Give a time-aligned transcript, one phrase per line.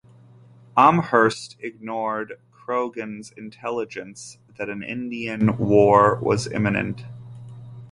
[0.75, 7.05] Amherst ignored Croghan's intelligence that an Indian war was imminent.